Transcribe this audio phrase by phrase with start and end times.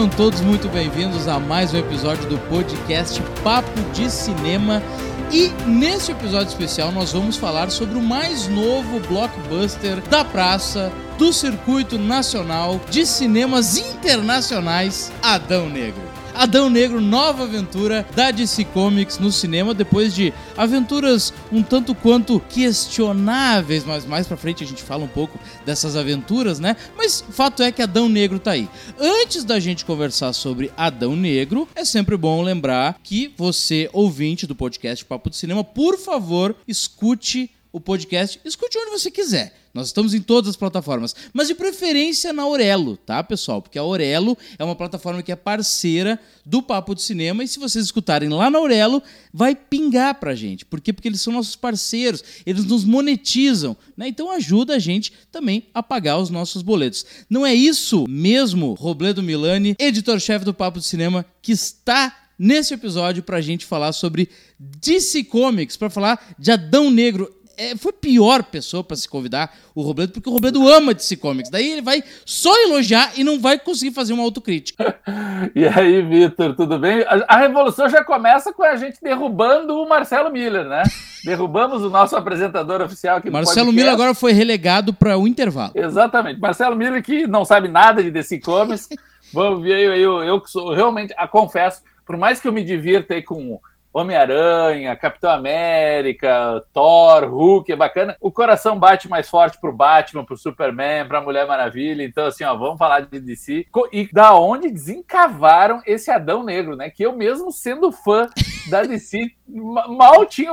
[0.00, 4.82] Sejam todos muito bem-vindos a mais um episódio do podcast Papo de Cinema.
[5.30, 11.34] E nesse episódio especial nós vamos falar sobre o mais novo blockbuster da praça do
[11.34, 16.09] circuito nacional de cinemas internacionais, Adão Negro.
[16.40, 22.40] Adão Negro, nova aventura da DC Comics no cinema, depois de aventuras um tanto quanto
[22.40, 26.78] questionáveis, mas mais pra frente a gente fala um pouco dessas aventuras, né?
[26.96, 28.70] Mas fato é que Adão Negro tá aí.
[28.98, 34.56] Antes da gente conversar sobre Adão Negro, é sempre bom lembrar que você, ouvinte do
[34.56, 39.54] podcast Papo de Cinema, por favor, escute o podcast, escute onde você quiser.
[39.72, 43.62] Nós estamos em todas as plataformas, mas de preferência na Aurelo, tá, pessoal?
[43.62, 47.60] Porque a Aurelo é uma plataforma que é parceira do Papo de Cinema e se
[47.60, 49.00] vocês escutarem lá na Aurelo,
[49.32, 50.64] vai pingar pra gente.
[50.64, 50.92] Por quê?
[50.92, 54.08] Porque eles são nossos parceiros, eles nos monetizam, né?
[54.08, 57.06] Então ajuda a gente também a pagar os nossos boletos.
[57.28, 63.22] Não é isso mesmo, Robledo Milani, editor-chefe do Papo de Cinema, que está nesse episódio
[63.22, 68.42] pra gente falar sobre DC Comics, para falar de Adão Negro é, foi a pior
[68.42, 71.50] pessoa para se convidar o Robledo, porque o Robledo ama DC Comics.
[71.50, 74.98] Daí ele vai só elogiar e não vai conseguir fazer uma autocrítica.
[75.54, 77.02] e aí, Vitor, tudo bem?
[77.02, 80.82] A, a, revolução já começa com a gente derrubando o Marcelo Miller, né?
[81.22, 85.72] Derrubamos o nosso apresentador oficial aqui Marcelo Miller agora foi relegado para o intervalo.
[85.74, 86.40] Exatamente.
[86.40, 88.88] Marcelo Miller que não sabe nada de DC Comics.
[89.34, 93.14] Vamos ver, eu, eu, eu sou realmente, a, confesso, por mais que eu me divirta
[93.14, 93.60] aí com
[93.92, 98.16] Homem-Aranha, Capitão América, Thor, Hulk, é bacana.
[98.20, 102.04] O coração bate mais forte pro Batman, pro Superman, pra Mulher Maravilha.
[102.04, 103.66] Então, assim, ó, vamos falar de DC.
[103.92, 106.88] E da onde desencavaram esse Adão Negro, né?
[106.88, 108.28] Que eu mesmo sendo fã
[108.68, 110.52] da DC, mal tinha,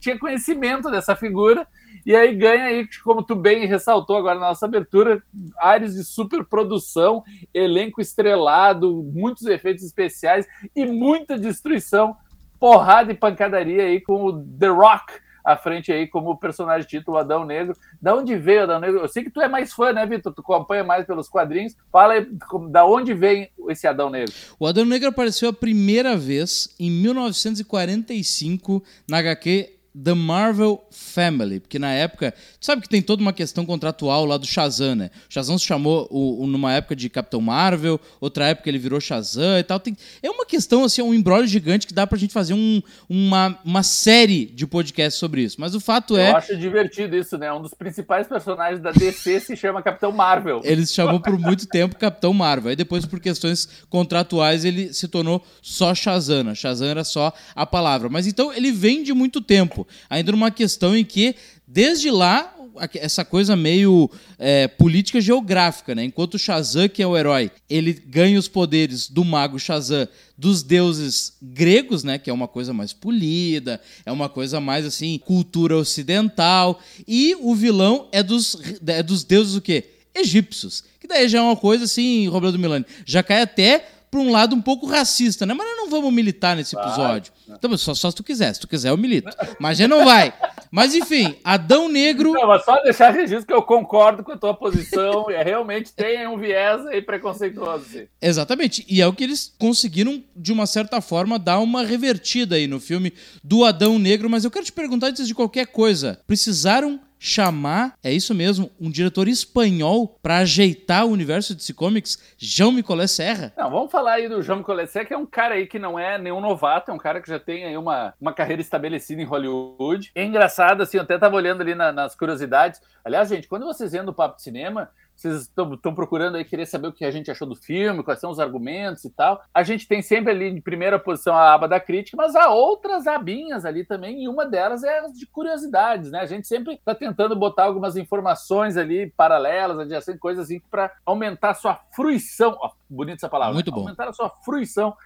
[0.00, 1.66] tinha conhecimento dessa figura.
[2.06, 5.22] E aí ganha aí, como tu bem ressaltou agora na nossa abertura,
[5.58, 7.22] áreas de superprodução,
[7.52, 12.16] elenco estrelado, muitos efeitos especiais e muita destruição
[12.58, 15.12] porrada e pancadaria aí com o The Rock
[15.48, 17.74] à frente aí como personagem título Adão Negro.
[18.00, 19.00] Da onde veio Adão Negro?
[19.00, 20.32] Eu sei que tu é mais fã, né, Vitor?
[20.32, 21.74] Tu acompanha mais pelos quadrinhos.
[21.90, 22.26] Fala aí,
[22.68, 24.32] da onde vem esse Adão Negro?
[24.58, 31.78] O Adão Negro apareceu a primeira vez em 1945 na HQ The Marvel Family, porque
[31.78, 35.10] na época, tu sabe que tem toda uma questão contratual lá do Shazam, né?
[35.28, 39.00] O Shazam se chamou o, o, numa época de Capitão Marvel, outra época ele virou
[39.00, 39.80] Shazam e tal.
[39.80, 43.58] Tem, é uma questão, assim, um embrólio gigante que dá pra gente fazer um, uma,
[43.64, 45.60] uma série de podcasts sobre isso.
[45.60, 46.30] Mas o fato é.
[46.30, 47.52] Eu acho divertido isso, né?
[47.52, 50.60] Um dos principais personagens da DC se chama Capitão Marvel.
[50.62, 52.70] Ele se chamou por muito tempo Capitão Marvel.
[52.70, 56.54] Aí depois, por questões contratuais, ele se tornou só Shazam.
[56.54, 58.08] Shazam era só a palavra.
[58.08, 61.34] Mas então ele vem de muito tempo ainda numa questão em que,
[61.66, 62.54] desde lá,
[62.94, 66.04] essa coisa meio é, política geográfica, né?
[66.04, 70.06] Enquanto Shazam, que é o herói, ele ganha os poderes do mago Shazam
[70.36, 72.18] dos deuses gregos, né?
[72.18, 76.80] Que é uma coisa mais polida, é uma coisa mais assim, cultura ocidental.
[77.06, 78.56] E o vilão é dos,
[78.86, 79.84] é dos deuses o quê?
[80.14, 80.84] Egípcios.
[81.00, 84.54] Que daí já é uma coisa assim, Roberto Milani, já cai até para um lado
[84.54, 85.54] um pouco racista, né?
[85.54, 87.32] Mas nós não vamos militar nesse episódio.
[87.48, 88.54] Então, só, só se tu quiser.
[88.54, 89.36] Se tu quiser, eu milito.
[89.58, 90.32] Mas já não vai.
[90.70, 92.32] Mas enfim, Adão Negro.
[92.32, 95.30] Não, mas só deixar registro que eu concordo com a tua posição.
[95.30, 97.84] é, realmente tem um viés aí preconceituoso.
[97.84, 98.06] Sim.
[98.20, 98.84] Exatamente.
[98.88, 102.80] E é o que eles conseguiram, de uma certa forma, dar uma revertida aí no
[102.80, 104.28] filme do Adão Negro.
[104.28, 108.90] Mas eu quero te perguntar antes de qualquer coisa: precisaram chamar, é isso mesmo, um
[108.90, 113.52] diretor espanhol para ajeitar o universo de Comics, João Micolé Serra?
[113.56, 115.98] Não, vamos falar aí do João Micolé Serra, que é um cara aí que não
[115.98, 119.24] é nenhum novato, é um cara que já tem aí uma, uma carreira estabelecida em
[119.24, 120.10] Hollywood.
[120.14, 122.80] É engraçado, assim, eu até tava olhando ali na, nas curiosidades.
[123.04, 126.86] Aliás, gente, quando vocês vêm do Papo de Cinema, vocês estão procurando aí querer saber
[126.86, 129.42] o que a gente achou do filme, quais são os argumentos e tal.
[129.52, 133.08] A gente tem sempre ali de primeira posição a aba da crítica, mas há outras
[133.08, 136.20] abinhas ali também, e uma delas é as de curiosidades, né?
[136.20, 141.50] A gente sempre está tentando botar algumas informações ali paralelas, adjacentes, coisas assim, para aumentar
[141.50, 142.56] a sua fruição.
[142.60, 143.54] Ó, bonita essa palavra.
[143.54, 143.80] Muito bom.
[143.80, 144.96] Aumentar a sua fruição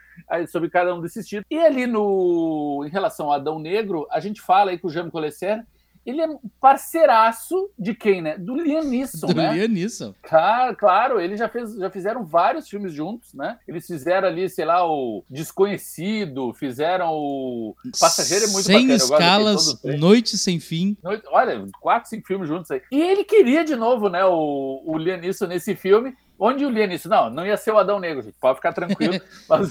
[0.49, 1.47] sobre cada um desses títulos.
[1.50, 5.11] E ali no, em relação ao Adão Negro, a gente fala aí com o Jaime
[5.11, 5.65] Colesser
[6.05, 6.29] ele é
[6.61, 8.37] parceiraço de quem, né?
[8.37, 9.53] Do Liam Neeson, Do né?
[9.55, 10.15] Liam Neeson.
[10.23, 13.59] Claro, claro, eles já, fez, já fizeram vários filmes juntos, né?
[13.67, 18.95] Eles fizeram ali, sei lá, o Desconhecido, fizeram o Passageiro é muito sem bacana.
[18.97, 20.97] escalas, Noite Sem Fim.
[21.03, 22.83] Noite, olha, quatro, cinco filmes juntos aí.
[22.91, 27.09] E ele queria de novo, né, o, o Liam Neeson nesse filme, onde o Lianisso,
[27.09, 29.15] não, não ia ser o Adão Negro, gente, pode ficar tranquilo,
[29.49, 29.71] mas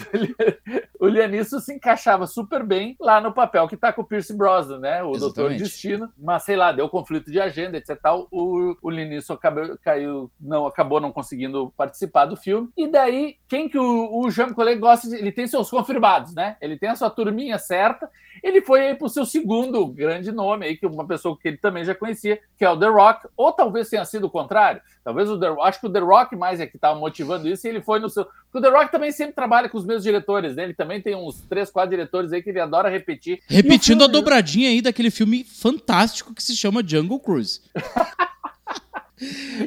[0.97, 4.79] o Lianisso se encaixava super bem lá no papel que tá com o Pierce Brosnan,
[4.79, 5.03] né?
[5.03, 5.12] O.
[5.12, 8.00] Doutor Destino, mas sei lá, deu conflito de agenda, etc.
[8.01, 12.69] Tal, o, o Lianisso acabou, caiu, não, acabou não conseguindo participar do filme.
[12.77, 15.15] E daí, quem que o, o Jean Collet gosta de.
[15.15, 16.56] Ele tem seus confirmados, né?
[16.62, 18.09] Ele tem a sua turminha certa.
[18.43, 21.85] Ele foi aí pro seu segundo grande nome aí, que uma pessoa que ele também
[21.85, 24.81] já conhecia, que é o The Rock, ou talvez tenha sido o contrário.
[25.03, 27.69] Talvez o The acho que o The Rock mais é que estava motivando isso, e
[27.69, 28.25] ele foi no seu.
[28.25, 30.63] Porque o The Rock também sempre trabalha com os mesmos diretores, né?
[30.63, 33.41] Ele também tem uns três, quatro diretores aí que ele adora repetir.
[33.47, 34.03] Repetindo filme...
[34.03, 37.61] a dobradinha aí daquele filme fantástico que se chama Jungle Cruise.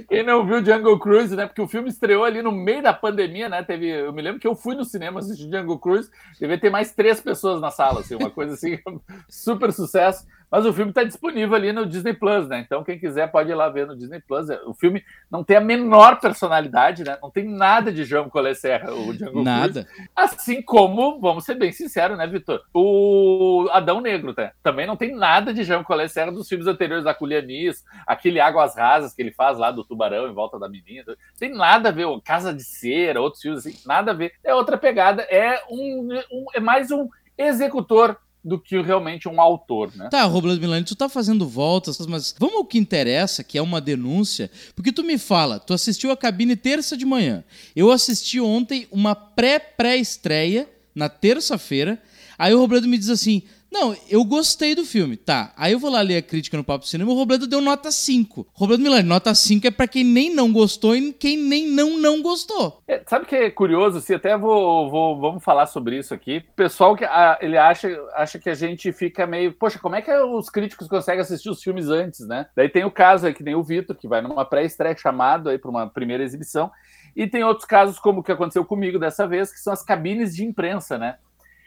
[0.08, 1.46] Quem não viu Jungle Cruise, né?
[1.46, 3.62] Porque o filme estreou ali no meio da pandemia, né?
[3.62, 6.10] Teve, eu me lembro que eu fui no cinema assistir Jungle Cruise,
[6.40, 8.78] devia ter mais três pessoas na sala, assim, uma coisa assim,
[9.28, 10.26] super sucesso.
[10.54, 12.60] Mas o filme está disponível ali no Disney Plus, né?
[12.60, 14.46] Então quem quiser pode ir lá ver no Disney Plus.
[14.66, 17.18] O filme não tem a menor personalidade, né?
[17.20, 19.82] Não tem nada de João Collet Serra, o Django Nada.
[19.84, 20.08] Cruz.
[20.14, 22.62] Assim como, vamos ser bem sinceros, né, Vitor?
[22.72, 24.52] O Adão Negro, tá?
[24.62, 28.76] Também não tem nada de João Collet Serra dos filmes anteriores da Culianis, aquele Águas
[28.76, 31.16] Rasas que ele faz lá do tubarão em volta da menina.
[31.36, 34.32] Tem nada a ver, Casa de Cera, outros filmes assim, nada a ver.
[34.44, 39.90] É outra pegada, é um, um é mais um executor do que realmente um autor,
[39.96, 40.08] né?
[40.10, 43.80] Tá, Robledo Milani, tu tá fazendo voltas, mas vamos ao que interessa, que é uma
[43.80, 47.42] denúncia, porque tu me fala, tu assistiu a cabine terça de manhã.
[47.74, 52.00] Eu assisti ontem uma pré-pré-estreia na terça-feira.
[52.38, 53.42] Aí o Robledo me diz assim:
[53.74, 55.52] não, eu gostei do filme, tá.
[55.56, 58.46] Aí eu vou lá ler a crítica no Papo Cinema, o Robledo deu nota 5.
[58.52, 62.22] Robledo Milani, nota 5 é para quem nem não gostou e quem nem não não
[62.22, 62.80] gostou.
[62.86, 66.44] É, sabe que é curioso, se até vou, vou, vamos falar sobre isso aqui.
[66.52, 70.02] O pessoal que a, ele acha, acha que a gente fica meio, poxa, como é
[70.02, 72.46] que os críticos conseguem assistir os filmes antes, né?
[72.54, 75.58] Daí tem o caso aí que nem o Vitor, que vai numa pré-estreia chamado aí
[75.58, 76.70] para uma primeira exibição.
[77.16, 80.32] E tem outros casos, como o que aconteceu comigo dessa vez, que são as cabines
[80.32, 81.16] de imprensa, né?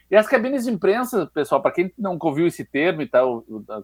[0.09, 3.21] E as cabines de imprensa, pessoal, para quem não ouviu esse termo e está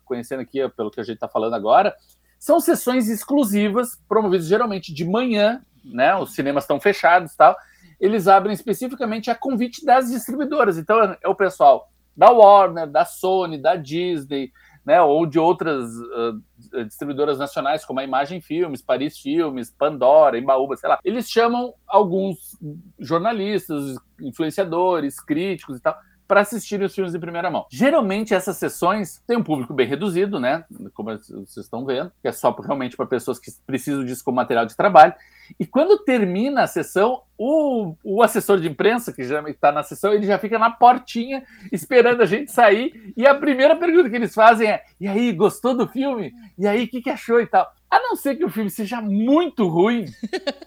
[0.05, 1.93] conhecendo aqui pelo que a gente está falando agora,
[2.39, 6.15] são sessões exclusivas, promovidas geralmente de manhã, né?
[6.15, 7.55] Os cinemas estão fechados e tal.
[7.99, 10.77] Eles abrem especificamente a convite das distribuidoras.
[10.77, 14.51] Então é o pessoal da Warner, da Sony, da Disney,
[14.85, 15.01] né?
[15.01, 20.87] Ou de outras uh, distribuidoras nacionais, como a Imagem Filmes, Paris Filmes, Pandora, Embaúba, sei
[20.87, 20.99] lá.
[21.03, 22.57] Eles chamam alguns
[22.97, 25.97] jornalistas, influenciadores, críticos e tal
[26.33, 27.67] para assistir os filmes em primeira mão.
[27.69, 30.65] Geralmente essas sessões têm um público bem reduzido, né?
[30.95, 34.65] Como vocês estão vendo, que é só realmente para pessoas que precisam disso como material
[34.65, 35.13] de trabalho.
[35.59, 40.11] E quando termina a sessão, o, o assessor de imprensa, que já está na sessão,
[40.11, 43.13] ele já fica na portinha esperando a gente sair.
[43.15, 46.33] E a primeira pergunta que eles fazem é: e aí, gostou do filme?
[46.57, 47.71] E aí, o que, que achou e tal?
[47.93, 50.05] A não ser que o filme seja muito ruim,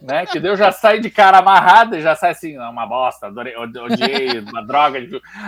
[0.00, 0.24] né?
[0.26, 4.38] Que Deus já sai de cara amarrada e já sai assim, uma bosta, adorei, odiei,
[4.38, 5.00] uma droga.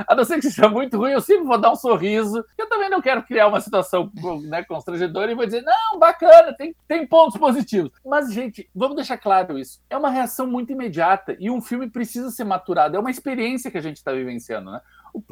[0.08, 2.44] A não ser que seja muito ruim, eu sempre vou dar um sorriso.
[2.58, 4.10] Eu também não quero criar uma situação
[4.48, 7.92] né, constrangedora e vou dizer, não, bacana, tem, tem pontos positivos.
[8.04, 9.80] Mas, gente, vamos deixar claro isso.
[9.88, 12.96] É uma reação muito imediata e um filme precisa ser maturado.
[12.96, 14.80] É uma experiência que a gente está vivenciando, né?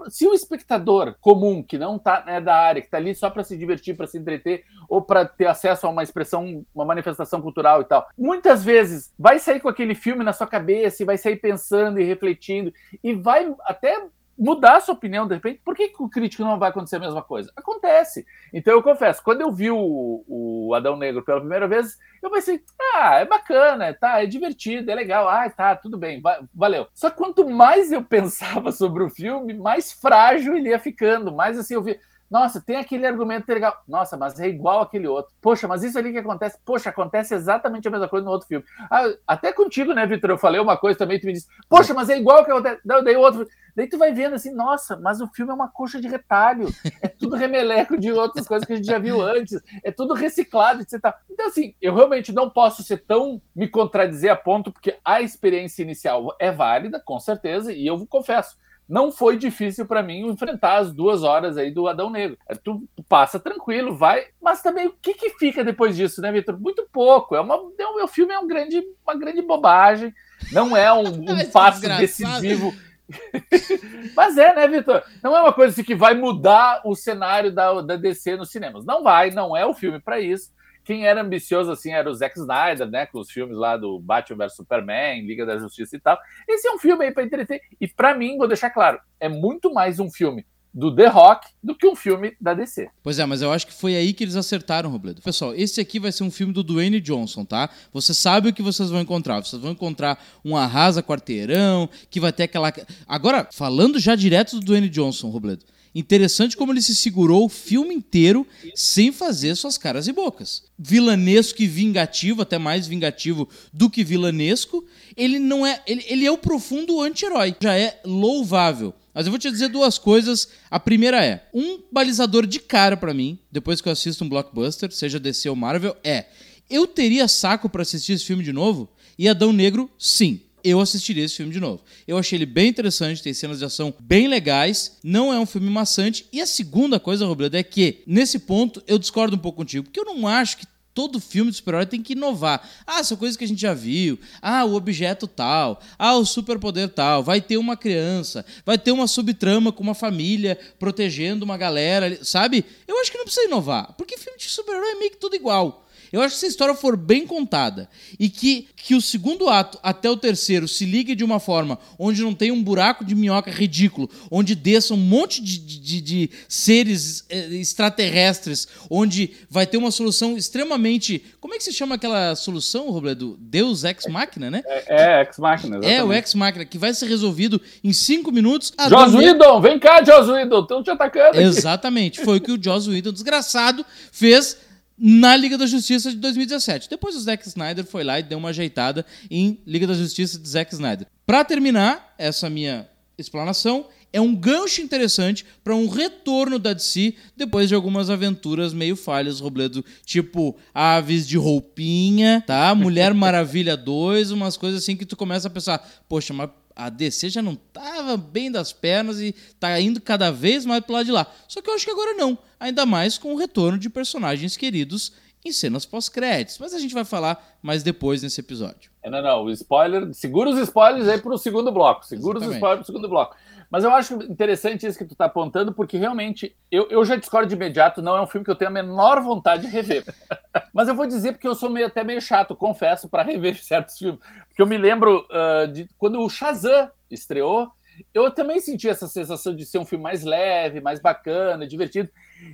[0.08, 3.44] Se o espectador comum, que não está né, da área, que está ali só para
[3.44, 7.80] se divertir, para se entreter, ou para ter acesso a uma expressão, uma manifestação cultural
[7.80, 11.36] e tal, muitas vezes vai sair com aquele filme na sua cabeça e vai sair
[11.36, 12.72] pensando e refletindo,
[13.02, 14.06] e vai até
[14.38, 15.60] mudar a sua opinião de repente.
[15.64, 17.50] Por que, que o crítico não vai acontecer a mesma coisa?
[17.56, 18.26] Acontece.
[18.52, 22.62] Então eu confesso, quando eu vi o, o Adão Negro pela primeira vez, eu pensei,
[22.94, 26.22] ah, é bacana, tá, é divertido, é legal, ah, tá, tudo bem,
[26.54, 26.86] valeu.
[26.94, 31.74] Só quanto mais eu pensava sobre o filme, mais frágil ele ia ficando, mais assim
[31.74, 31.98] eu vi.
[32.30, 33.82] Nossa, tem aquele argumento legal.
[33.86, 35.32] Nossa, mas é igual aquele outro.
[35.40, 36.58] Poxa, mas isso ali que acontece.
[36.64, 38.64] Poxa, acontece exatamente a mesma coisa no outro filme.
[38.90, 40.30] Ah, até contigo, né, Vitor?
[40.30, 42.80] Eu falei uma coisa também, tu me disse, poxa, mas é igual que acontece.
[42.84, 43.46] Daí o outro.
[43.76, 46.66] Daí tu vai vendo assim, nossa, mas o filme é uma coxa de retalho.
[47.02, 49.60] É tudo remeleco de outras coisas que a gente já viu antes.
[49.84, 50.94] É tudo reciclado, etc.
[51.30, 55.82] Então, assim, eu realmente não posso ser tão me contradizer a ponto, porque a experiência
[55.82, 58.56] inicial é válida, com certeza, e eu confesso
[58.88, 62.38] não foi difícil para mim enfrentar as duas horas aí do Adão Negro.
[62.48, 66.58] É, tu passa tranquilo, vai, mas também o que, que fica depois disso, né, Vitor?
[66.58, 67.34] Muito pouco.
[67.34, 70.14] É uma, é um, o filme é um grande, uma grande bobagem,
[70.52, 72.72] não é um, um passo decisivo.
[74.16, 75.02] mas é, né, Vitor?
[75.22, 78.84] Não é uma coisa assim que vai mudar o cenário da, da DC nos cinemas.
[78.84, 80.50] Não vai, não é o filme para isso.
[80.86, 83.06] Quem era ambicioso assim era o Zack Snyder, né?
[83.06, 86.16] Com os filmes lá do Batman vs Superman, Liga da Justiça e tal.
[86.48, 87.60] Esse é um filme aí para entreter.
[87.80, 91.74] E para mim, vou deixar claro, é muito mais um filme do The Rock do
[91.74, 92.88] que um filme da DC.
[93.02, 95.22] Pois é, mas eu acho que foi aí que eles acertaram, Robledo.
[95.22, 97.68] Pessoal, esse aqui vai ser um filme do Dwayne Johnson, tá?
[97.92, 99.42] Você sabe o que vocês vão encontrar.
[99.42, 102.72] Vocês vão encontrar um arrasa quarteirão, que vai ter aquela.
[103.08, 105.64] Agora, falando já direto do Dwayne Johnson, Robledo.
[105.98, 110.64] Interessante como ele se segurou o filme inteiro sem fazer suas caras e bocas.
[110.78, 114.84] Vilanesco e vingativo, até mais vingativo do que vilanesco.
[115.16, 115.82] Ele não é.
[115.86, 117.56] Ele, ele é o profundo anti-herói.
[117.58, 118.92] Já é louvável.
[119.14, 120.50] Mas eu vou te dizer duas coisas.
[120.70, 124.92] A primeira é: um balizador de cara para mim, depois que eu assisto um blockbuster,
[124.92, 126.26] seja DC ou Marvel, é.
[126.68, 128.86] Eu teria saco para assistir esse filme de novo?
[129.18, 131.82] E Adão Negro, sim eu assistiria esse filme de novo.
[132.06, 135.70] Eu achei ele bem interessante, tem cenas de ação bem legais, não é um filme
[135.70, 136.26] maçante.
[136.32, 140.00] E a segunda coisa, Robledo, é que, nesse ponto, eu discordo um pouco contigo, porque
[140.00, 142.66] eu não acho que todo filme de super-herói tem que inovar.
[142.86, 144.18] Ah, são coisas que a gente já viu.
[144.40, 145.78] Ah, o objeto tal.
[145.98, 147.22] Ah, o superpoder tal.
[147.22, 148.46] Vai ter uma criança.
[148.64, 152.24] Vai ter uma subtrama com uma família protegendo uma galera.
[152.24, 152.64] Sabe?
[152.88, 153.94] Eu acho que não precisa inovar.
[153.98, 155.85] Porque filme de super-herói é meio que tudo igual.
[156.12, 159.78] Eu acho que se a história for bem contada e que, que o segundo ato
[159.82, 163.50] até o terceiro se ligue de uma forma onde não tem um buraco de minhoca
[163.50, 169.90] ridículo, onde desça um monte de, de, de seres eh, extraterrestres, onde vai ter uma
[169.90, 171.22] solução extremamente.
[171.40, 173.36] Como é que se chama aquela solução, Robledo?
[173.40, 174.62] Deus Ex Machina, né?
[174.66, 175.80] É, é Ex Machina.
[175.84, 178.72] É, o Ex Machina, que vai ser resolvido em cinco minutos.
[178.88, 181.30] Joss Whedon, vem cá, Joss Whedon, estão te atacando.
[181.30, 181.40] Aqui.
[181.40, 184.56] Exatamente, foi o que o Joss Whedon, desgraçado, fez
[184.98, 186.88] na Liga da Justiça de 2017.
[186.88, 190.48] Depois o Zack Snyder foi lá e deu uma ajeitada em Liga da Justiça de
[190.48, 191.06] Zack Snyder.
[191.26, 192.88] Para terminar essa minha
[193.18, 198.96] explanação, é um gancho interessante para um retorno da DC depois de algumas aventuras meio
[198.96, 202.74] falhas, Robledo, tipo Aves de Roupinha, tá?
[202.74, 207.30] Mulher Maravilha 2, umas coisas assim que tu começa a pensar, poxa, mas a DC
[207.30, 211.12] já não estava bem das pernas e está indo cada vez mais para lado de
[211.12, 211.26] lá.
[211.48, 215.12] Só que eu acho que agora não, ainda mais com o retorno de personagens queridos
[215.42, 216.58] em cenas pós-créditos.
[216.58, 218.90] Mas a gente vai falar mais depois nesse episódio.
[219.02, 222.50] É, não, não, o spoiler, segura os spoilers aí para o segundo bloco, segura Exatamente.
[222.50, 223.36] os spoilers para o segundo bloco.
[223.70, 227.48] Mas eu acho interessante isso que tu está apontando, porque realmente eu, eu já discordo
[227.48, 230.04] de imediato, não é um filme que eu tenho a menor vontade de rever.
[230.72, 233.98] Mas eu vou dizer porque eu sou meio, até meio chato, confesso, para rever certos
[233.98, 234.20] filmes.
[234.48, 237.70] Porque eu me lembro uh, de quando o Shazam estreou,
[238.12, 242.10] eu também senti essa sensação de ser um filme mais leve, mais bacana, divertido.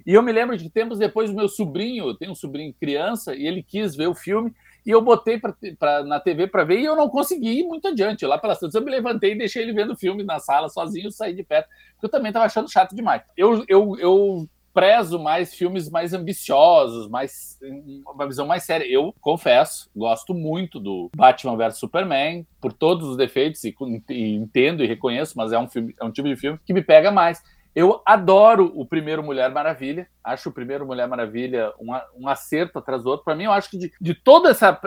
[0.06, 3.46] E eu me lembro de tempos depois o meu sobrinho, tem um sobrinho criança, e
[3.46, 6.84] ele quis ver o filme, e eu botei pra, pra na TV para ver e
[6.84, 8.26] eu não consegui ir muito adiante.
[8.26, 11.10] Lá pelas tantas eu me levantei e deixei ele vendo o filme na sala sozinho,
[11.10, 13.22] saí de perto, porque eu também estava achando chato demais.
[13.36, 17.58] Eu, eu, eu prezo mais filmes mais ambiciosos, mais
[18.06, 18.86] uma visão mais séria.
[18.86, 23.74] Eu confesso, gosto muito do Batman vs Superman, por todos os defeitos, e,
[24.10, 26.82] e, entendo e reconheço, mas é um, filme, é um tipo de filme que me
[26.82, 27.42] pega mais.
[27.74, 33.02] Eu adoro o primeiro Mulher Maravilha, acho o primeiro Mulher Maravilha um, um acerto atrás
[33.02, 33.24] do outro.
[33.24, 34.78] Para mim, eu acho que de, de toda essa.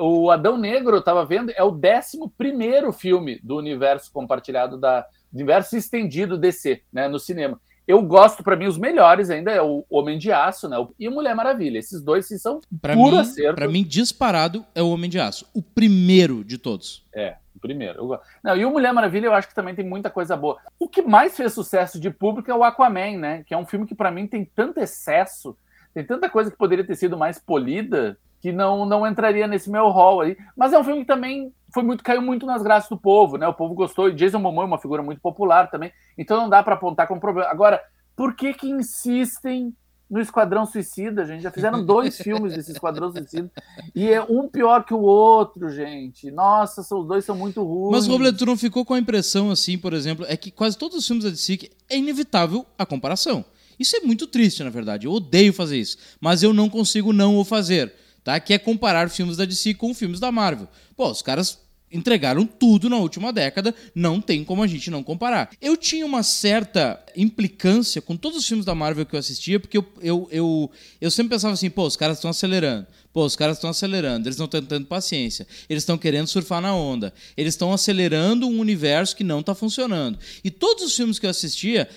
[0.00, 5.02] O Adão Negro, eu estava vendo, é o décimo primeiro filme do universo compartilhado, da,
[5.30, 7.60] do universo estendido DC, né, no cinema.
[7.86, 10.76] Eu gosto, para mim, os melhores ainda é o Homem de Aço, né?
[10.98, 11.78] E Mulher Maravilha.
[11.78, 13.54] Esses dois sim, são pra puro mim, acerto.
[13.56, 15.46] Pra mim, disparado é o Homem de Aço.
[15.52, 17.04] O primeiro de todos.
[17.14, 18.12] É, primeiro.
[18.12, 18.20] Eu...
[18.42, 20.58] Não, e o Mulher Maravilha eu acho que também tem muita coisa boa.
[20.78, 23.44] O que mais fez sucesso de público é o Aquaman, né?
[23.46, 25.56] Que é um filme que para mim tem tanto excesso,
[25.94, 29.88] tem tanta coisa que poderia ter sido mais polida, que não, não entraria nesse meu
[29.88, 30.36] hall aí.
[30.56, 33.46] Mas é um filme que também foi muito caiu muito nas graças do povo, né?
[33.46, 36.62] O povo gostou e Jason Momoa é uma figura muito popular também, então não dá
[36.62, 37.48] para apontar como problema.
[37.48, 37.80] Agora,
[38.14, 39.74] por que que insistem
[40.12, 41.42] no Esquadrão Suicida, gente?
[41.42, 43.50] Já fizeram dois filmes desse Esquadrão Suicida
[43.94, 46.30] e é um pior que o outro, gente.
[46.30, 47.92] Nossa, os dois são muito ruins.
[47.92, 50.98] Mas Robledo, tu não ficou com a impressão assim, por exemplo, é que quase todos
[50.98, 53.44] os filmes da DC é inevitável a comparação.
[53.78, 55.06] Isso é muito triste, na verdade.
[55.06, 57.92] Eu odeio fazer isso, mas eu não consigo não o fazer
[58.24, 58.38] tá?
[58.38, 60.68] Que é comparar filmes da DC com filmes da Marvel.
[60.96, 61.58] Pô, os caras
[61.92, 65.50] entregaram tudo na última década, não tem como a gente não comparar.
[65.60, 69.76] Eu tinha uma certa implicância com todos os filmes da Marvel que eu assistia, porque
[69.76, 70.70] eu, eu, eu,
[71.00, 72.86] eu sempre pensava assim, pô, os caras estão acelerando.
[73.12, 76.74] Pô, os caras estão acelerando, eles não estão tendo paciência, eles estão querendo surfar na
[76.74, 80.18] onda, eles estão acelerando um universo que não está funcionando.
[80.42, 81.88] E todos os filmes que eu assistia,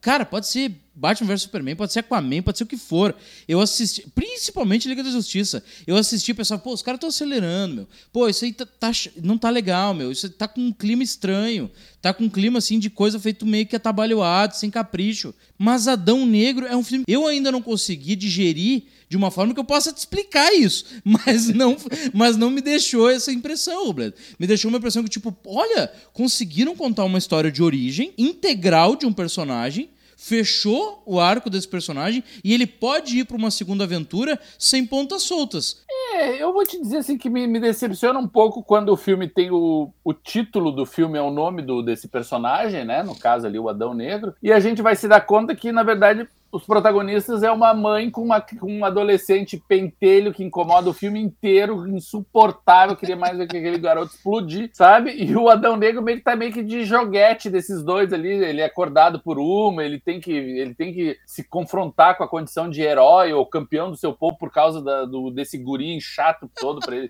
[0.00, 3.14] cara, pode ser Batman vs Superman, pode ser Aquaman, pode ser o que for.
[3.48, 5.64] Eu assisti, principalmente Liga da Justiça.
[5.86, 7.88] Eu assisti e pensava, pô, os caras estão acelerando, meu.
[8.12, 8.90] Pô, isso aí tá, tá,
[9.22, 10.12] não tá legal, meu.
[10.12, 11.70] Isso tá com um clima estranho.
[12.00, 15.34] Tá com um clima assim de coisa feito meio que atabalhoado, sem capricho.
[15.56, 17.04] Mas Adão Negro é um filme.
[17.08, 21.46] Eu ainda não consegui digerir de uma forma que eu possa te explicar isso, mas
[21.50, 21.76] não,
[22.14, 24.14] mas não me deixou essa impressão, Bled.
[24.38, 29.04] Me deixou uma impressão que tipo, olha, conseguiram contar uma história de origem integral de
[29.04, 34.38] um personagem fechou o arco desse personagem e ele pode ir para uma segunda aventura
[34.56, 35.82] sem pontas soltas.
[36.14, 39.26] É, eu vou te dizer assim que me, me decepciona um pouco quando o filme
[39.26, 43.02] tem o, o título do filme é o nome do, desse personagem, né?
[43.02, 45.82] No caso ali, o Adão Negro, e a gente vai se dar conta que, na
[45.82, 50.92] verdade, os protagonistas é uma mãe com, uma, com um adolescente pentelho que incomoda o
[50.92, 55.12] filme inteiro, insuportável, queria mais ver que aquele garoto explodir, sabe?
[55.12, 58.60] E o Adão Negro meio que tá meio que de joguete desses dois ali, ele
[58.60, 62.68] é acordado por uma, ele tem que, ele tem que se confrontar com a condição
[62.68, 66.80] de herói ou campeão do seu povo por causa da, do, desse gurinho chato todo
[66.80, 67.08] para ele,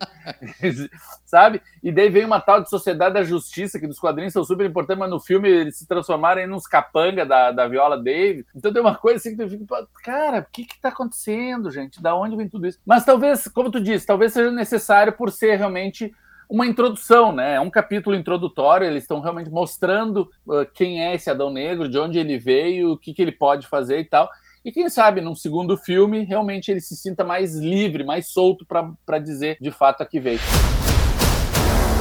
[1.25, 1.61] sabe?
[1.83, 4.99] E daí vem uma tal de Sociedade da Justiça, que nos quadrinhos são super importantes,
[4.99, 8.45] mas no filme eles se transformaram em uns capanga da, da Viola Davis.
[8.55, 12.01] Então tem uma coisa assim que tu fica, cara, o que que tá acontecendo, gente?
[12.01, 12.79] Da onde vem tudo isso?
[12.85, 16.13] Mas talvez, como tu disse, talvez seja necessário por ser realmente
[16.49, 17.55] uma introdução, né?
[17.55, 21.97] É um capítulo introdutório, eles estão realmente mostrando uh, quem é esse Adão Negro, de
[21.97, 24.29] onde ele veio, o que, que ele pode fazer e tal.
[24.63, 29.19] E quem sabe, num segundo filme, realmente ele se sinta mais livre, mais solto para
[29.19, 30.39] dizer de fato a que veio.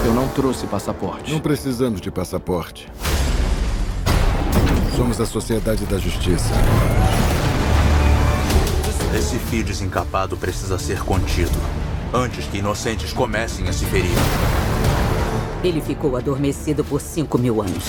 [0.05, 1.33] Eu não trouxe passaporte.
[1.33, 2.89] Não precisamos de passaporte.
[4.97, 6.53] Somos a Sociedade da Justiça.
[9.15, 11.53] Esse fio desencapado precisa ser contido
[12.15, 14.17] antes que inocentes comecem a se ferir.
[15.63, 17.85] Ele ficou adormecido por 5 mil anos.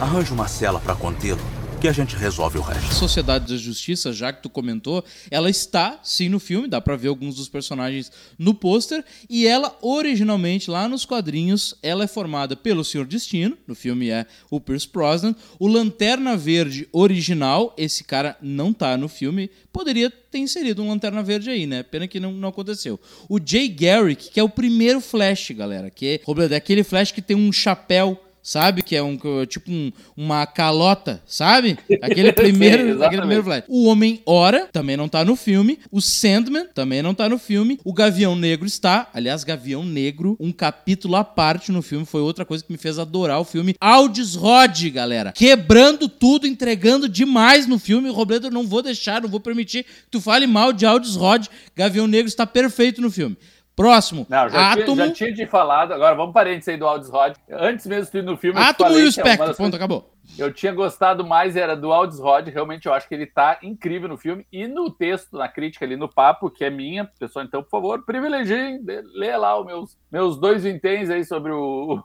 [0.00, 1.40] Arranje uma cela para contê-lo
[1.80, 2.94] que a gente resolve o resto.
[2.94, 7.08] Sociedade da Justiça, já que tu comentou, ela está sim no filme, dá para ver
[7.08, 12.84] alguns dos personagens no pôster, e ela originalmente lá nos quadrinhos, ela é formada pelo
[12.84, 18.72] Senhor Destino, no filme é o Pierce Brosnan, o Lanterna Verde original, esse cara não
[18.72, 21.82] tá no filme, poderia ter inserido um Lanterna Verde aí, né?
[21.82, 22.98] Pena que não, não aconteceu.
[23.28, 26.20] O Jay Garrick, que é o primeiro Flash, galera, que é,
[26.52, 28.80] é aquele Flash que tem um chapéu sabe?
[28.80, 31.76] Que é um tipo um, uma calota, sabe?
[32.00, 33.64] Aquele primeiro, Sim, aquele primeiro flash.
[33.66, 35.80] O Homem Hora também não tá no filme.
[35.90, 37.80] O Sandman também não tá no filme.
[37.84, 39.10] O Gavião Negro está.
[39.12, 43.00] Aliás, Gavião Negro, um capítulo à parte no filme, foi outra coisa que me fez
[43.00, 43.74] adorar o filme.
[43.80, 45.32] Aldis Rod, galera.
[45.32, 48.08] Quebrando tudo, entregando demais no filme.
[48.10, 51.46] Robledo, não vou deixar, não vou permitir que tu fale mal de Aldis Rod.
[51.74, 53.36] Gavião Negro está perfeito no filme.
[53.76, 54.26] Próximo.
[54.30, 54.94] Não, já, Átomo.
[54.94, 55.92] Tinha, já tinha te falado.
[55.92, 57.36] Agora vamos parênteses aí do Aldis Rod.
[57.50, 58.58] Antes mesmo de ir no filme.
[58.58, 59.50] Átomo e o Spectre.
[59.50, 60.10] É Ponto, acabou.
[60.38, 62.48] Eu tinha gostado mais, era do Aldis Rod.
[62.48, 64.46] Realmente eu acho que ele tá incrível no filme.
[64.50, 68.02] E no texto, na crítica ali no papo, que é minha, pessoal, então, por favor,
[68.02, 68.80] privilegiem,
[69.14, 72.02] lê lá os meus, meus dois vinténs aí sobre o,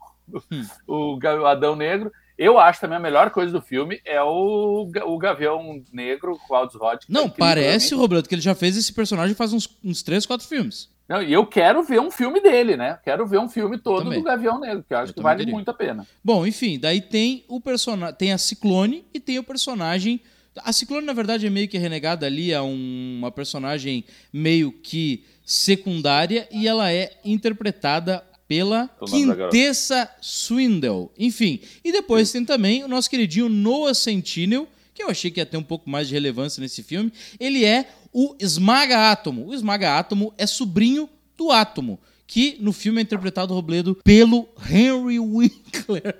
[0.51, 0.65] hum.
[0.85, 2.11] o, o Adão Negro.
[2.37, 6.75] Eu acho também a melhor coisa do filme é o, o Gavião Negro o Aldis
[6.75, 7.03] Rod.
[7.07, 10.47] Não, é parece, Roberto, que ele já fez esse personagem faz uns, uns 3, 4
[10.47, 10.89] filmes.
[11.11, 12.97] Não, e eu quero ver um filme dele, né?
[13.03, 15.69] Quero ver um filme todo do Gavião Negro, que eu acho eu que vale muito
[15.69, 16.07] a pena.
[16.23, 20.21] Bom, enfim, daí tem o personagem, tem a Ciclone e tem o personagem
[20.57, 25.23] a Ciclone, na verdade, é meio que renegada ali a um, uma personagem meio que
[25.45, 31.09] secundária e ela é interpretada pela Quintessa Swindle.
[31.17, 32.39] Enfim, e depois Sim.
[32.39, 34.67] tem também o nosso queridinho Noah Sentinel,
[35.01, 37.11] que eu achei que ia ter um pouco mais de relevância nesse filme.
[37.39, 39.47] Ele é o Esmaga Átomo.
[39.47, 45.19] O Esmaga Átomo é sobrinho do Átomo, que no filme é interpretado, Robledo, pelo Henry
[45.19, 46.15] Winkler.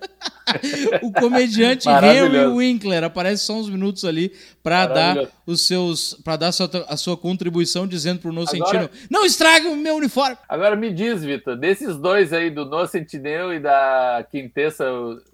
[1.04, 6.48] o comediante Henry Winkler aparece só uns minutos ali para dar os seus para dar
[6.48, 10.38] a sua, a sua contribuição dizendo pro No Sentinel, não estrague o meu uniforme.
[10.50, 14.86] Agora me diz, Vitor, desses dois aí do No Sentinel e da Quintessa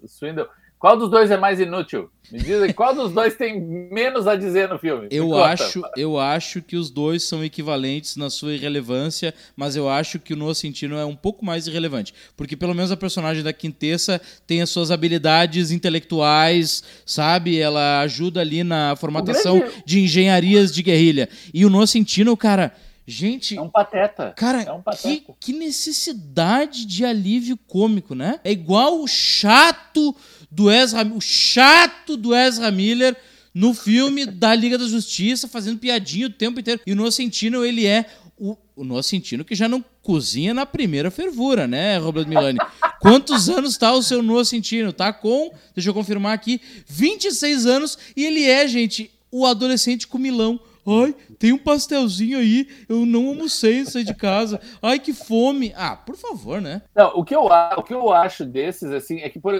[0.06, 0.46] Swindle,
[0.78, 2.08] qual dos dois é mais inútil?
[2.30, 5.08] Me dizem qual dos dois tem menos a dizer no filme?
[5.10, 10.18] Eu acho, eu acho que os dois são equivalentes na sua irrelevância, mas eu acho
[10.18, 13.52] que o Noah Centino é um pouco mais irrelevante, porque pelo menos a personagem da
[13.52, 17.58] Quintessa tem as suas habilidades intelectuais, sabe?
[17.58, 19.82] Ela ajuda ali na formatação grande...
[19.86, 21.28] de engenharias de guerrilha.
[21.52, 22.72] E o Noah Centino, cara,
[23.10, 23.56] Gente.
[23.56, 24.34] É um pateta.
[24.36, 25.32] Cara, é um pateta.
[25.40, 28.38] Que, que necessidade de alívio cômico, né?
[28.44, 30.14] É igual o chato
[30.50, 33.16] do Ezra, o chato do Ezra Miller
[33.54, 36.80] no filme da Liga da Justiça, fazendo piadinha o tempo inteiro.
[36.86, 38.06] E o Noah Centino, ele é
[38.38, 42.58] o, o Noah Centino que já não cozinha na primeira fervura, né, Roberto Milani?
[43.00, 44.92] Quantos anos tá o seu Noah Centino?
[44.92, 50.18] Tá com, deixa eu confirmar aqui, 26 anos e ele é, gente, o adolescente com
[50.18, 54.58] Milão Ai, tem um pastelzinho aí, eu não almocei sair de casa.
[54.80, 55.74] Ai, que fome.
[55.76, 56.80] Ah, por favor, né?
[56.94, 57.42] Não, o que eu,
[57.76, 59.54] o que eu acho desses, assim, é que por,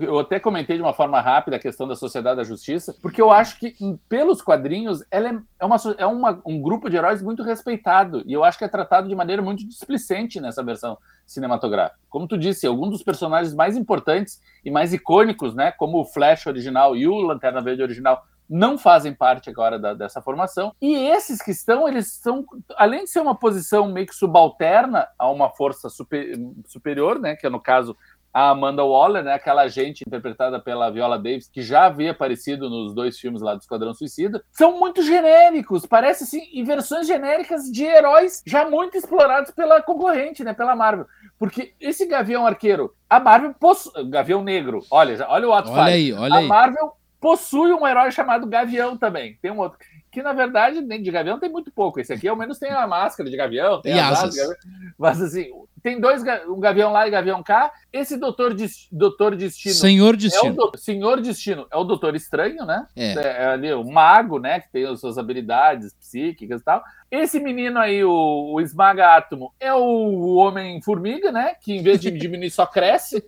[0.00, 3.30] eu até comentei de uma forma rápida a questão da Sociedade da Justiça, porque eu
[3.30, 3.74] acho que,
[4.08, 8.22] pelos quadrinhos, ela é, é, uma, é uma, um grupo de heróis muito respeitado.
[8.24, 11.98] E eu acho que é tratado de maneira muito displicente nessa versão cinematográfica.
[12.08, 16.46] Como tu disse, alguns dos personagens mais importantes e mais icônicos, né, como o Flash
[16.46, 20.74] original e o Lanterna Verde original, não fazem parte agora da, dessa formação.
[20.80, 22.44] E esses que estão, eles são,
[22.76, 27.46] além de ser uma posição meio que subalterna a uma força super, superior, né, que
[27.46, 27.96] é no caso
[28.32, 32.94] a Amanda Waller, né, aquela agente interpretada pela Viola Davis, que já havia aparecido nos
[32.94, 37.84] dois filmes lá do Esquadrão Suicida, são muito genéricos, parece assim, em versões genéricas de
[37.84, 41.06] heróis já muito explorados pela concorrente, né, pela Marvel.
[41.38, 44.08] Porque esse Gavião Arqueiro, a Marvel possui.
[44.08, 46.46] Gavião Negro, olha, olha o ato Olha aí, olha a aí.
[46.46, 49.38] Marvel possui um herói chamado Gavião também.
[49.40, 49.78] Tem um outro.
[50.10, 51.98] Que na verdade, de Gavião tem muito pouco.
[52.00, 54.18] Esse aqui, ao menos, tem a máscara de Gavião, tem E as asas.
[54.18, 54.92] asas de Gavião.
[54.98, 55.50] Mas assim,
[55.82, 57.72] tem dois, um Gavião lá e Gavião cá.
[57.92, 58.54] Esse Doutor,
[58.90, 59.74] Doutor Destino.
[59.74, 60.54] Senhor É o Destino.
[60.54, 60.72] do...
[60.78, 62.86] Senhor Destino é o Doutor Estranho, né?
[62.94, 63.12] É.
[63.14, 64.60] É ali o mago, né?
[64.60, 66.82] Que tem as suas habilidades psíquicas e tal.
[67.10, 71.54] Esse menino aí, o, o Esmaga Átomo, é o Homem-Formiga, né?
[71.60, 73.22] Que em vez de diminuir só cresce.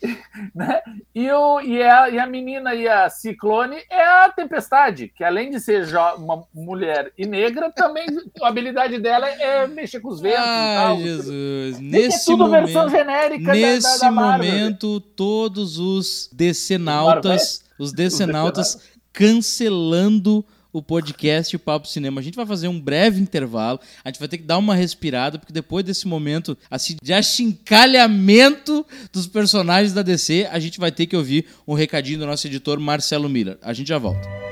[0.54, 0.80] né?
[1.14, 5.50] E, o, e, a, e a menina aí, a Ciclone, é a Tempestade, que além
[5.50, 5.86] de ser
[6.16, 8.06] uma mulher e negra, também
[8.40, 10.96] a habilidade dela é mexer com os ventos e Ai, tal.
[10.98, 11.80] Jesus.
[11.94, 14.50] É Nesse tudo momento, versão genérica da- da, nesse da Marvel.
[14.52, 18.78] momento, todos os decenautas, os decenautas
[19.12, 22.20] cancelando o podcast Papo Cinema.
[22.20, 23.78] A gente vai fazer um breve intervalo.
[24.04, 28.84] A gente vai ter que dar uma respirada, porque depois desse momento assim, de achincalhamento
[29.12, 32.80] dos personagens da DC, a gente vai ter que ouvir um recadinho do nosso editor
[32.80, 33.56] Marcelo Miller.
[33.62, 34.43] A gente já volta.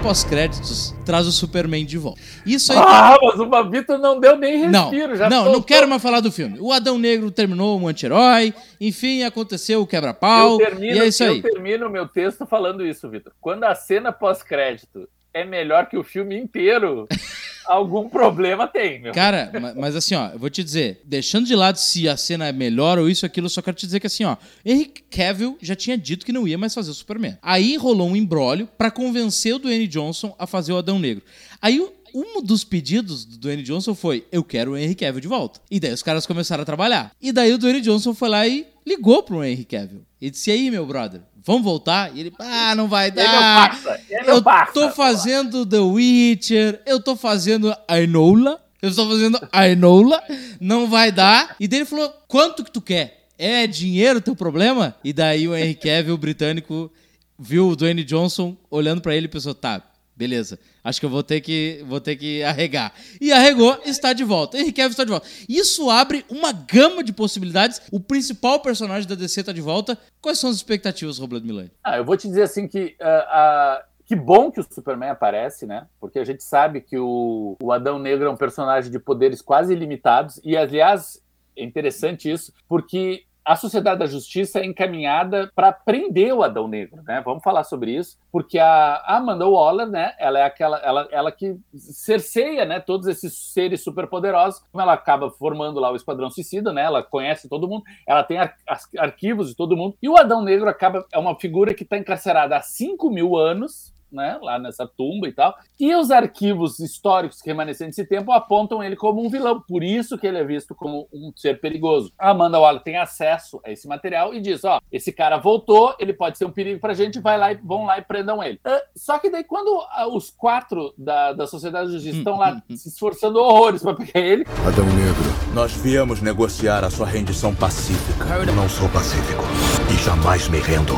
[0.03, 2.19] Pós-créditos traz o Superman de volta.
[2.45, 2.77] Isso aí.
[2.77, 5.15] Ah, mas o Vitor não deu nem Não, respiro.
[5.15, 5.63] já não, não soltou.
[5.63, 6.59] quero mais falar do filme.
[6.59, 11.23] O Adão Negro terminou um anti-herói, enfim, aconteceu o quebra-pau, Eu termino, e é isso
[11.23, 11.41] eu aí.
[11.41, 13.31] termino o meu texto falando isso, Vitor.
[13.39, 17.07] Quando a cena pós-crédito é melhor que o filme inteiro,
[17.65, 19.13] algum problema tem, meu.
[19.13, 22.47] Cara, ma- mas assim, ó, eu vou te dizer, deixando de lado se a cena
[22.47, 25.75] é melhor ou isso, aquilo, só quero te dizer que assim, ó, Henry Cavill já
[25.75, 27.37] tinha dito que não ia mais fazer o Superman.
[27.41, 31.23] Aí rolou um embrólio pra convencer o Dwayne Johnson a fazer o Adão Negro.
[31.61, 35.27] Aí o- um dos pedidos do Dwayne Johnson foi: Eu quero o Henry Cavill de
[35.27, 35.59] volta.
[35.71, 37.11] E daí os caras começaram a trabalhar.
[37.19, 40.03] E daí o Dwayne Johnson foi lá e ligou pro Henry Cavill.
[40.21, 42.15] E disse: E aí, meu brother, vamos voltar?
[42.15, 43.79] E ele: Ah, não vai Ele é meu dar.
[44.09, 44.73] é meu Eu parça.
[44.73, 50.21] tô fazendo The Witcher, eu tô fazendo Ainola, eu estou fazendo Ainola,
[50.59, 51.55] não vai dar.
[51.59, 53.27] E daí ele falou: quanto que tu quer?
[53.37, 54.95] É dinheiro teu problema?
[55.03, 56.91] E daí o Henry Cavill, o britânico,
[57.37, 59.81] viu o Dwayne Johnson olhando pra ele e pensou: tá,
[60.23, 62.93] beleza, acho que eu vou ter que, vou ter que arregar.
[63.19, 64.57] E arregou, está de volta.
[64.57, 65.27] Cavill está de volta.
[65.49, 67.81] Isso abre uma gama de possibilidades.
[67.91, 69.97] O principal personagem da DC está de volta.
[70.21, 71.71] Quais são as expectativas, Robledo Milani?
[71.83, 75.87] Ah, eu vou te dizer assim que ah, que bom que o Superman aparece, né?
[75.99, 79.73] Porque a gente sabe que o, o Adão Negro é um personagem de poderes quase
[79.73, 80.39] ilimitados.
[80.43, 81.21] E, aliás,
[81.57, 87.01] é interessante isso, porque a Sociedade da Justiça é encaminhada para prender o Adão Negro,
[87.03, 87.21] né?
[87.23, 90.13] Vamos falar sobre isso, porque a Amanda Waller, né?
[90.17, 92.79] Ela é aquela, ela, ela que cerceia, né?
[92.79, 96.83] Todos esses seres superpoderosos, como ela acaba formando lá o Esquadrão Suicida, né?
[96.83, 98.55] Ela conhece todo mundo, ela tem ar
[98.97, 102.55] arquivos de todo mundo, e o Adão Negro acaba é uma figura que está encarcerada
[102.55, 105.55] há 5 mil anos né, lá nessa tumba e tal.
[105.79, 110.27] E os arquivos históricos remanescentes desse tempo apontam ele como um vilão, por isso que
[110.27, 112.11] ele é visto como um ser perigoso.
[112.19, 116.13] A Amanda Waller tem acesso a esse material e diz: ó, esse cara voltou, ele
[116.13, 118.59] pode ser um perigo pra gente, vai lá e vão lá e prendam ele.
[118.65, 122.61] Uh, só que daí, quando uh, os quatro da, da Sociedade de Justiça estão lá
[122.75, 124.45] se esforçando horrores para pegar ele.
[124.67, 125.53] Adão Negro.
[125.53, 128.25] Nós viemos negociar a sua rendição pacífica.
[128.35, 129.43] Eu não sou pacífico
[129.91, 130.93] e jamais me rendo.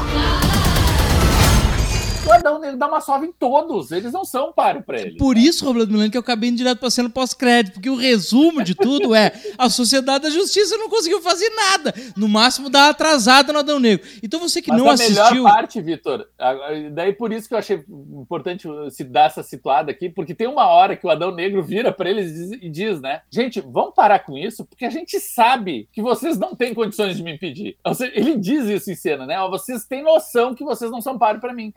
[2.28, 5.16] O Adão ele dá uma sova em todos, eles não são páreo pra ele.
[5.16, 8.64] Por isso, Roberto Milano, que eu acabei indo direto pra cena pós-crédito, porque o resumo
[8.64, 11.94] de tudo é a Sociedade da Justiça não conseguiu fazer nada.
[12.18, 14.08] No máximo, dá atrasada no Adão Negro.
[14.24, 15.44] Então você que Mas não a assistiu.
[15.44, 16.28] melhor parte, Vitor,
[16.94, 20.66] daí por isso que eu achei importante se dar essa situada aqui, porque tem uma
[20.66, 23.22] hora que o Adão Negro vira pra eles e diz, né?
[23.30, 27.22] Gente, vamos parar com isso, porque a gente sabe que vocês não têm condições de
[27.22, 27.78] me impedir.
[27.84, 29.38] Ou seja, ele diz isso em cena, né?
[29.48, 31.72] Vocês têm noção que vocês não são páreo pra mim.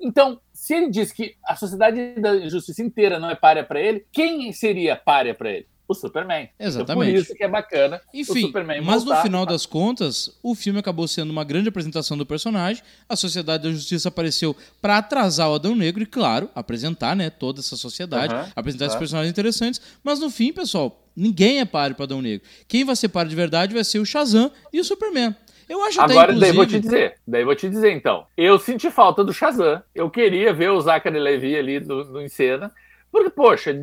[0.00, 4.04] Então, se ele diz que a sociedade da justiça inteira não é párea para ele,
[4.12, 5.66] quem seria párea para ele?
[5.88, 6.50] O Superman.
[6.60, 6.82] Exatamente.
[6.82, 9.22] Então, por isso que é bacana Enfim, o Superman mas no voltar.
[9.22, 12.82] final das contas, o filme acabou sendo uma grande apresentação do personagem.
[13.08, 17.60] A Sociedade da Justiça apareceu para atrasar o Adão Negro e, claro, apresentar né, toda
[17.60, 18.98] essa sociedade, Aham, apresentar esses claro.
[18.98, 19.80] personagens interessantes.
[20.04, 22.46] Mas no fim, pessoal, ninguém é páreo para Adão Negro.
[22.68, 25.34] Quem vai ser páreo de verdade vai ser o Shazam e o Superman.
[25.68, 26.80] Eu acho até, Agora, daí vou te inclusive...
[26.80, 28.26] dizer, daí vou te dizer então.
[28.36, 29.82] Eu senti falta do Shazam.
[29.94, 32.72] Eu queria ver o Zachary Levi ali no, no em cena.
[33.10, 33.74] Porque, poxa,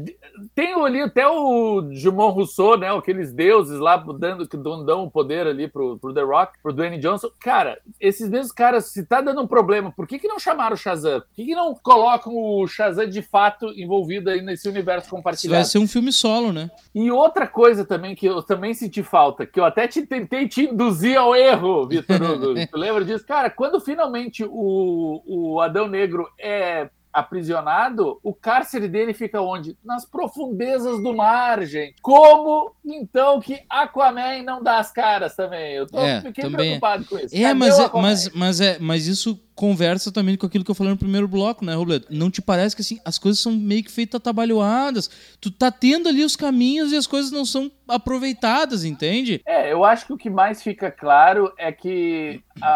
[0.54, 2.96] tem ali até o Jumon Rousseau, né?
[2.96, 7.00] Aqueles deuses lá dando, que dão o poder ali pro, pro The Rock, pro Dwayne
[7.00, 7.30] Johnson.
[7.40, 10.78] Cara, esses mesmos caras, se tá dando um problema, por que, que não chamaram o
[10.78, 11.22] Shazam?
[11.22, 15.66] Por que, que não colocam o Shazam de fato envolvido aí nesse universo Vai compartilhado?
[15.66, 16.70] ser um filme solo, né?
[16.94, 20.66] E outra coisa também que eu também senti falta, que eu até te, tentei te
[20.66, 22.54] induzir ao erro, Vitor Hugo.
[22.72, 23.26] tu lembra disso?
[23.26, 29.78] Cara, quando finalmente o, o Adão Negro é aprisionado, o cárcere dele fica onde?
[29.84, 31.95] Nas profundezas do mar, gente.
[32.01, 35.73] Como então que Aquaman não dá as caras também?
[35.73, 36.80] Eu tô, É, fiquei também é.
[36.80, 37.34] preocupado com isso.
[37.34, 40.76] É, Cadê mas, é, mas, mas, é, mas isso conversa também com aquilo que eu
[40.76, 42.08] falei no primeiro bloco, né, Robledo?
[42.10, 45.10] Não te parece que assim, as coisas são meio que feitas atabalhoadas?
[45.39, 49.41] Tu tá tendo ali os caminhos e as coisas não são aproveitadas, entende?
[49.46, 52.68] É, eu acho que o que mais fica claro é que, a-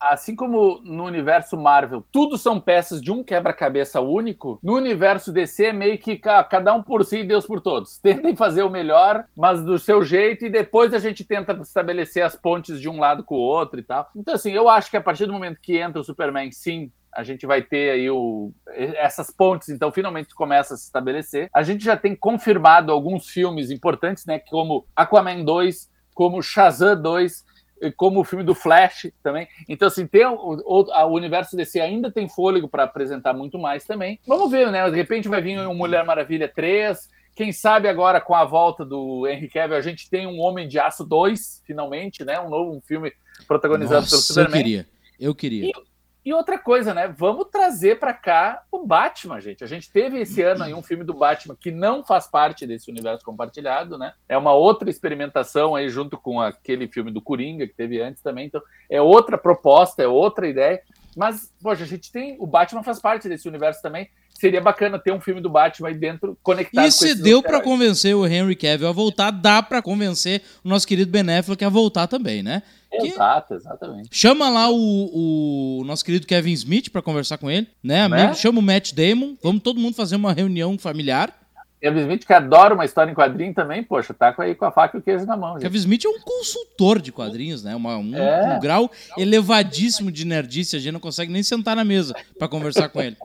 [0.00, 5.32] a- assim como no universo Marvel, tudo são peças de um quebra-cabeça único, no universo
[5.32, 7.98] DC é meio que ca- cada um por si e Deus por todos.
[8.02, 12.36] Tentem fazer o melhor, mas do seu jeito, e depois a gente tenta estabelecer as
[12.36, 14.08] pontes de um lado com o outro e tal.
[14.14, 17.24] Então, assim, eu acho que a partir do momento que entra o Superman, sim, a
[17.24, 21.48] gente vai ter aí o, essas pontes, então finalmente começa a se estabelecer.
[21.52, 27.44] A gente já tem confirmado alguns filmes importantes, né, como Aquaman 2, como Shazam 2,
[27.80, 29.48] e como o filme do Flash também.
[29.68, 33.84] Então, assim, tem o, o, o universo DC ainda tem fôlego para apresentar muito mais
[33.84, 34.18] também.
[34.26, 34.90] Vamos ver, né?
[34.90, 37.08] De repente vai vir um Mulher Maravilha 3.
[37.36, 40.80] Quem sabe agora com a volta do Henry Cavill a gente tem um Homem de
[40.80, 42.40] Aço 2, finalmente, né?
[42.40, 43.12] Um novo filme
[43.46, 44.60] protagonizado pelo Nossa, eu Superman.
[44.60, 44.86] queria.
[45.20, 45.66] Eu queria.
[45.66, 45.87] E
[46.32, 47.08] outra coisa, né?
[47.08, 49.62] Vamos trazer pra cá o Batman, gente.
[49.62, 52.90] A gente teve esse ano aí um filme do Batman que não faz parte desse
[52.90, 54.12] universo compartilhado, né?
[54.28, 58.46] É uma outra experimentação aí junto com aquele filme do Coringa que teve antes também.
[58.46, 60.82] Então, é outra proposta, é outra ideia.
[61.18, 62.36] Mas, poxa, a gente tem.
[62.38, 64.08] O Batman faz parte desse universo também.
[64.38, 67.64] Seria bacana ter um filme do Batman aí dentro conectado E se deu heróis.
[67.64, 71.68] convencer o Henry Cavill a voltar, dá pra convencer o nosso querido Ben Affleck a
[71.68, 72.62] voltar também, né?
[72.88, 74.08] Que- Exato, exatamente.
[74.12, 78.06] Chama lá o, o nosso querido Kevin Smith pra conversar com ele, né?
[78.08, 78.32] Né?
[78.34, 81.36] Chama o Matt Damon, vamos todo mundo fazer uma reunião familiar.
[81.80, 84.70] Kevin Smith, que adora uma história em quadrinho também, poxa, tá com aí com a
[84.72, 85.62] faca e o queijo na mão, gente.
[85.62, 87.74] Kevin Smith é um consultor de quadrinhos, né?
[87.76, 88.56] Uma- um, É.
[88.56, 92.88] um grau elevadíssimo de nerdice, a gente não consegue nem sentar na mesa pra conversar
[92.88, 93.16] com ele.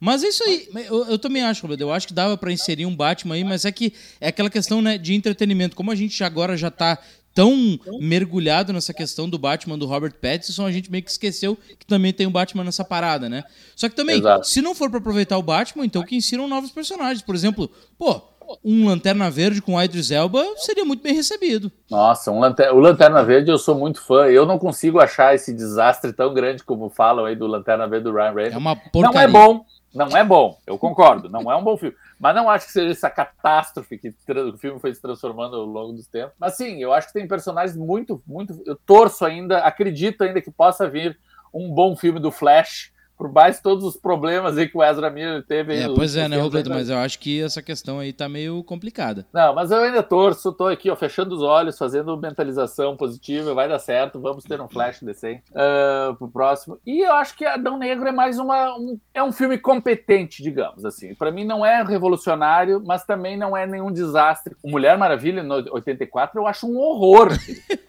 [0.00, 2.86] Mas é isso aí, eu, eu também acho, Roberto, eu acho que dava pra inserir
[2.86, 5.76] um Batman aí, mas é que é aquela questão né, de entretenimento.
[5.76, 6.98] Como a gente agora já tá
[7.34, 11.86] tão mergulhado nessa questão do Batman do Robert Pattinson, a gente meio que esqueceu que
[11.86, 13.44] também tem o Batman nessa parada, né?
[13.76, 14.46] Só que também, Exato.
[14.46, 17.22] se não for pra aproveitar o Batman, então que insiram novos personagens.
[17.22, 18.20] Por exemplo, pô,
[18.64, 21.70] um Lanterna Verde com Idris Elba seria muito bem recebido.
[21.88, 24.26] Nossa, um lanter- o Lanterna Verde eu sou muito fã.
[24.26, 28.12] Eu não consigo achar esse desastre tão grande como falam aí do Lanterna Verde do
[28.12, 28.54] Ryan Reynolds.
[28.54, 29.20] É uma Não porcaria.
[29.20, 31.96] é bom, Não é bom, eu concordo, não é um bom filme.
[32.18, 35.92] Mas não acho que seja essa catástrofe que o filme foi se transformando ao longo
[35.92, 36.34] dos tempos.
[36.38, 38.62] Mas sim, eu acho que tem personagens muito, muito.
[38.64, 41.18] Eu torço ainda, acredito ainda que possa vir
[41.52, 45.44] um bom filme do Flash por mais todos os problemas aí que o Ezra Miller
[45.46, 45.76] teve.
[45.76, 46.70] É, pois é, né, Robledo?
[46.70, 49.26] Mas eu acho que essa questão aí tá meio complicada.
[49.30, 53.68] Não, mas eu ainda torço, tô aqui, ó, fechando os olhos, fazendo mentalização positiva, vai
[53.68, 56.78] dar certo, vamos ter um flash decente uh, pro próximo.
[56.86, 58.74] E eu acho que Adão Negro é mais uma.
[58.78, 61.14] Um, é um filme competente, digamos assim.
[61.14, 64.56] Para mim não é revolucionário, mas também não é nenhum desastre.
[64.62, 67.32] O Mulher Maravilha, no 84, eu acho um horror.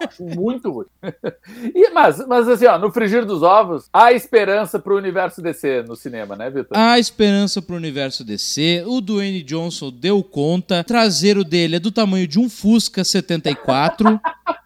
[0.06, 0.88] acho muito ruim.
[1.74, 5.84] e, mas, mas assim, ó, no frigir dos ovos, há esperança pro universo universo DC
[5.88, 6.78] no cinema, né, Vitor?
[6.78, 8.84] A esperança pro universo DC.
[8.88, 10.84] O Dwayne Johnson deu conta.
[10.84, 14.20] Traseiro dele é do tamanho de um Fusca 74.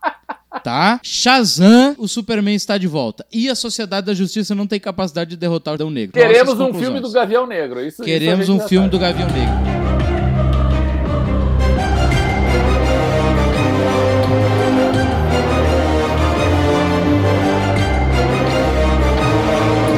[0.63, 0.99] tá?
[1.03, 3.25] Shazam, o Superman está de volta.
[3.31, 6.13] E a Sociedade da Justiça não tem capacidade de derrotar o Adão Negro.
[6.13, 7.85] Queremos um filme do Gavião Negro.
[7.85, 9.84] Isso, Queremos isso um filme do Gavião Negro.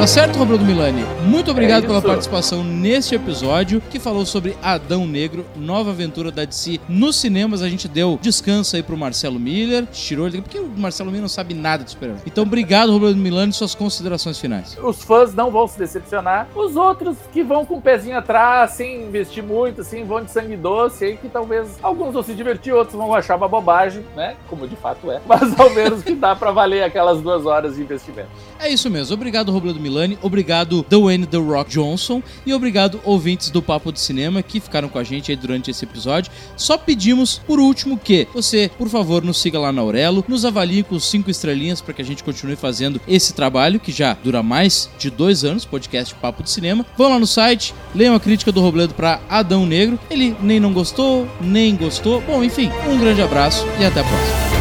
[0.07, 1.03] Tá certo, Roberto Milani?
[1.25, 6.45] Muito obrigado é pela participação neste episódio que falou sobre Adão Negro, nova aventura da
[6.45, 7.61] DC nos cinemas.
[7.61, 11.27] A gente deu descanso aí pro Marcelo Miller, tirou ele, porque o Marcelo Miller não
[11.27, 14.77] sabe nada de super Então, obrigado, Roberto Milani, suas considerações finais.
[14.81, 16.47] Os fãs não vão se decepcionar.
[16.55, 20.55] Os outros que vão com o pezinho atrás, sem investir muito, assim, vão de sangue
[20.55, 24.37] doce, aí que talvez alguns vão se divertir, outros vão achar uma bobagem, né?
[24.47, 25.19] Como de fato é.
[25.27, 28.29] Mas ao menos que dá para valer aquelas duas horas de investimento.
[28.57, 29.13] É isso mesmo.
[29.13, 29.96] Obrigado, Roberto Milani.
[30.21, 32.21] Obrigado, Dwayne The Rock Johnson.
[32.45, 35.85] E obrigado, ouvintes do Papo de Cinema, que ficaram com a gente aí durante esse
[35.85, 36.31] episódio.
[36.55, 40.83] Só pedimos, por último, que você, por favor, nos siga lá na Aurelo, nos avalie
[40.83, 44.89] com cinco estrelinhas para que a gente continue fazendo esse trabalho, que já dura mais
[44.97, 46.85] de dois anos, podcast Papo de Cinema.
[46.97, 49.99] Vão lá no site, leiam a crítica do Robledo para Adão Negro.
[50.09, 52.21] Ele nem não gostou, nem gostou.
[52.21, 54.56] Bom, enfim, um grande abraço e até a próxima.